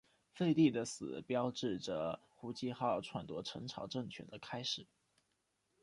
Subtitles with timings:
[0.33, 4.87] 废帝的死标志着胡季牦篡夺陈朝政权的开始。